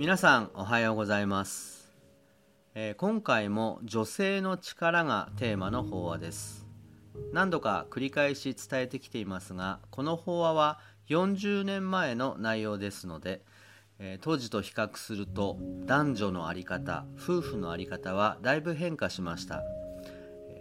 [0.00, 1.92] 皆さんおはようございます、
[2.74, 6.66] えー、今回も女性の力がテーマの法話です。
[7.34, 10.78] 何度か繰り返し伝えてきていますがこの法話は
[11.10, 13.42] 40年前の内容ですので、
[13.98, 19.62] えー、当時と比較すると男女の在り方夫婦の在り方はだいぶ変化しました。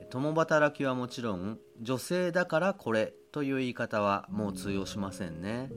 [0.10, 5.72] 共働きはもちろん女性だからこれという言い方はもう通用しませんね。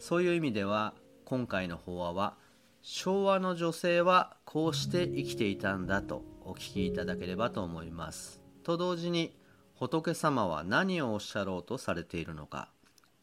[0.00, 0.94] そういう意味では
[1.26, 2.42] 今回の法話は
[2.86, 8.42] 昭和の女性はこうして生きていたんだとお聞きいただければと思います。
[8.62, 9.34] と同時に
[9.74, 12.68] 仏様は何をおっしゃろうとされているのか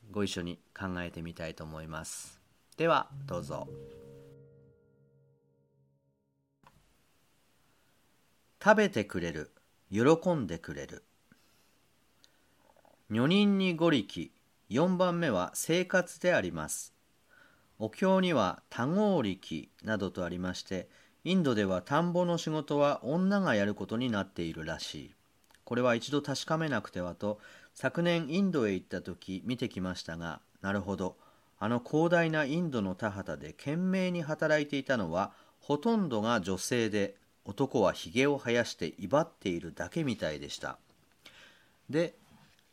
[0.09, 2.41] ご一緒に考えてみたいと思います。
[2.76, 3.68] ではどうぞ。
[8.63, 9.52] 食べてくれる
[9.91, 11.04] 喜んでくれる。
[13.12, 14.32] 女人に五力
[14.71, 16.96] 4番目は生活であります。
[17.84, 20.88] お経には多合力などとありまして
[21.23, 25.12] インドでは田んぼの仕事は女がやることになっているらしい。
[25.63, 27.40] これは一度確かめなくてはと
[27.74, 31.18] 昨年インドへ行った時見てきましたがなるほど。
[31.57, 37.15] あの広大なインドの田畑で懸命に働いていたのはほとんどが女性で
[37.46, 40.77] 男はひげを生やして威張っているだけみたいでした。
[41.90, 42.13] で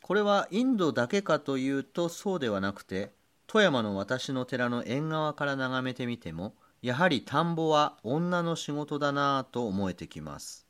[0.03, 3.17] これはインドだけかというとそうではなくて
[3.51, 10.67] 富山の私の寺の縁側から眺めてみてもやはり田んぼは女の仕事だなぁと思えてきます。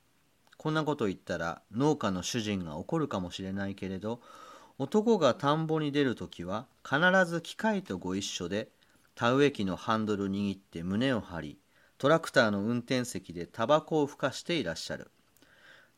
[0.55, 4.21] こんなこと言ったら農家の主人が怒るかもしれないけれど
[4.77, 8.69] 男が田んぼに出る時は必ず機械とご一緒で
[9.13, 11.57] 田植え機のハンドル握って胸を張り
[11.97, 15.11] トラクターの運転席でタバコをふかしていらっしゃる。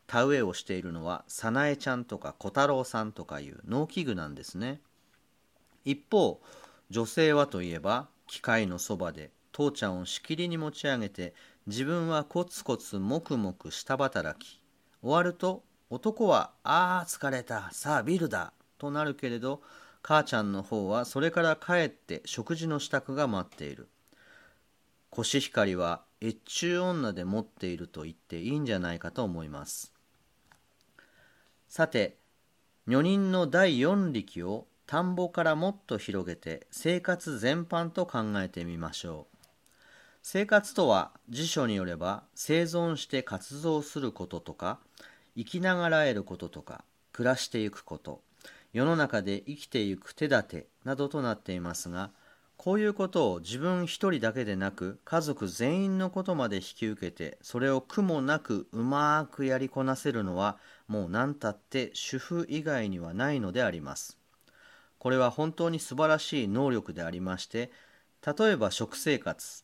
[0.08, 4.82] 田植えをしているのは早苗ちゃんとか小太郎さんとかいう農機具なんですね。
[5.86, 6.42] 一方
[6.92, 11.34] 女性はといえば機械のそばで父ちゃんをしきりに持ち上げて
[11.66, 14.59] 自分はコツコツ黙々下働き
[15.02, 19.62] 終わると男は「ああ疲れたさあビルだ」となるけれど
[20.02, 23.88] 母ちゃんの方はそれから帰って食事の支度が待っている。
[25.09, 29.94] コシヒカリは越中女で持っていると言っていいんじゃないかと思います。
[31.69, 32.18] さて
[32.85, 39.38] 女人の第四力を田んぼからもっと広げて生活全般と考えてみましょう
[40.22, 44.79] 生活とは辞書によれば生存して活動することとか
[45.38, 48.22] 生きながらえることとか暮らしていくこと
[48.74, 52.12] 世の中で生きていく手立てなどとなっていますが
[52.58, 60.58] こういうことを自分一人だけでなく家族全員のことまで引き受けてそれを苦もなくうまくやりこなせるのは
[60.90, 64.21] もう何たって主婦以外にはないのであります。
[65.01, 67.72] これは本当に素晴らしい能力でありまして
[68.23, 69.63] 例えば食生活。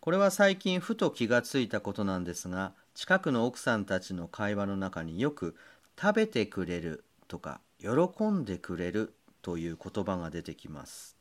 [0.00, 5.56] これは最近ふと気がついたことなんですが近くの奥さんたちの会話の中によく
[5.98, 11.16] 「食べてくれる」とか「喜んでくれる」という言葉が出てきます。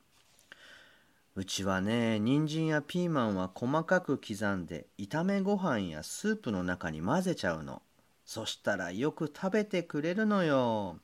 [1.37, 7.81] うちはね人参やピーマンは細かく刻んで炒めご飯やスープの中に混ぜちゃうの。
[8.25, 10.99] そしたらよく食べてくれるのよ。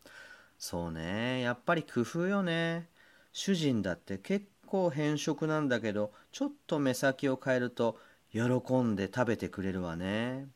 [0.59, 1.41] そうね。
[1.41, 2.89] やっぱり工夫よね。
[3.31, 7.97] 主人だって結構偏食なんだけどちょっと目先を変えると
[8.31, 8.41] 喜
[8.81, 10.47] んで食べてくれるわね。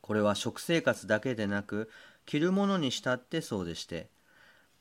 [0.00, 1.88] これは食生活だけでなく
[2.26, 4.08] 着るものにしたってそうでして。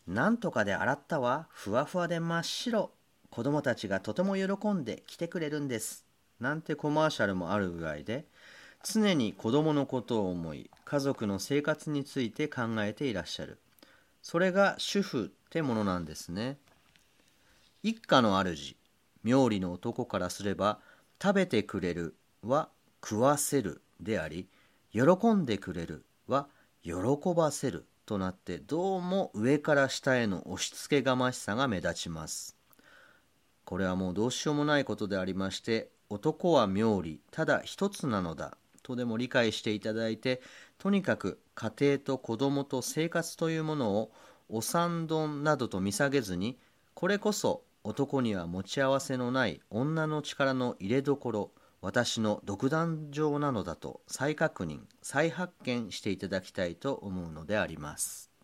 [0.07, 1.47] なんとかで洗ったわ。
[1.51, 2.91] ふわふわで真っ白。
[3.29, 6.03] 子供たちがとても喜んで来てくれるんです。
[6.39, 8.25] なんてコマーシャルもあるぐらいで。
[8.83, 13.57] 常に子供のことを思い家族の生活について考えていらっしゃる。
[14.25, 16.57] それが主婦ってものなんですね。
[17.83, 18.75] 一家の主
[19.23, 20.79] 妙理の男からすれば
[21.21, 22.69] 食べてくれるは
[23.03, 24.47] 食わせるであり
[24.91, 25.01] 喜
[25.35, 26.47] んでくれるは
[26.81, 26.93] 喜
[27.35, 32.57] ばせるとなってどうも上から下への押し付けがましさが目立ちます。
[33.63, 40.41] これはもうどうしようもないことでありまして男は妙理ただ一つなのだとでも理解していただいて
[40.77, 44.11] とにかく家庭と子供と生活というものを
[44.49, 46.57] お産丼などと見下げずに
[46.93, 51.51] これこそ男には持ち合わせのない女の力の入れどころ
[51.81, 58.34] 私の独壇場なのだと再確認再発見していただきたいと思うのであります。